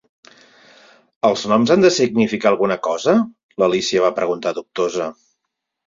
"Els 1.29 1.43
noms 1.51 1.75
han 1.77 1.85
de 1.85 1.93
significar 1.99 2.51
alguna 2.53 2.79
cosa?", 2.91 3.17
l'Alícia 3.61 4.05
va 4.09 4.15
preguntar 4.21 4.59
dubtosa. 4.63 5.15